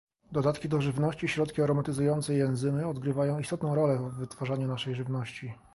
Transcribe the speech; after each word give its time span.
Dodatki 0.31 0.69
do 0.69 0.81
żywności, 0.81 1.27
środki 1.27 1.61
aromatyzujące 1.61 2.35
i 2.37 2.41
enzymy 2.41 2.87
odgrywają 2.87 3.39
istotną 3.39 3.75
rolę 3.75 3.97
w 3.97 4.13
wytwarzaniu 4.15 4.67
naszej 4.67 4.95
żywności 4.95 5.53